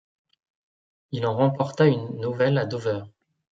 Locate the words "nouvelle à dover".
2.19-3.03